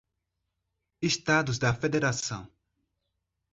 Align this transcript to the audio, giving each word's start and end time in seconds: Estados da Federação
Estados 1.09 1.57
da 1.63 1.71
Federação 1.81 2.43